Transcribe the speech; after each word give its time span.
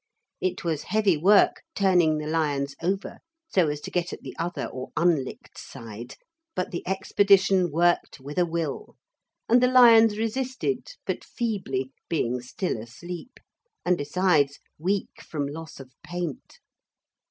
It 0.41 0.63
was 0.63 0.81
heavy 0.89 1.15
work 1.15 1.61
turning 1.75 2.17
the 2.17 2.25
lions 2.25 2.75
over 2.81 3.19
so 3.47 3.67
as 3.67 3.79
to 3.81 3.91
get 3.91 4.11
at 4.11 4.21
the 4.23 4.35
other 4.39 4.65
or 4.65 4.89
unlicked 4.97 5.59
side, 5.59 6.15
but 6.55 6.71
the 6.71 6.81
expedition 6.87 7.69
worked 7.69 8.19
with 8.19 8.39
a 8.39 8.45
will, 8.47 8.95
and 9.47 9.61
the 9.61 9.67
lions 9.67 10.17
resisted 10.17 10.87
but 11.05 11.23
feebly, 11.23 11.91
being 12.09 12.41
still 12.41 12.79
asleep, 12.81 13.39
and, 13.85 13.95
besides, 13.95 14.57
weak 14.79 15.21
from 15.23 15.45
loss 15.45 15.79
of 15.79 15.91
paint. 16.01 16.57